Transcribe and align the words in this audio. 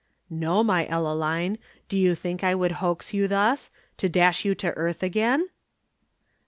"No, 0.31 0.63
my 0.63 0.87
Ellaline. 0.87 1.59
Do 1.87 1.95
you 1.95 2.15
think 2.15 2.43
I 2.43 2.55
would 2.55 2.71
hoax 2.81 3.13
you 3.13 3.27
thus 3.27 3.69
to 3.97 4.09
dash 4.09 4.43
you 4.43 4.55
to 4.55 4.71
earth 4.75 5.03
again?" 5.03 5.49